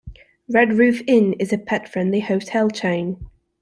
[0.51, 3.27] Red Roof Inn is a pet-friendly hotel chain.